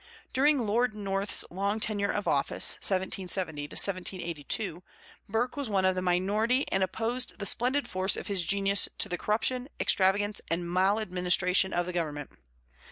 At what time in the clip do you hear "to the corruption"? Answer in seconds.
8.97-9.69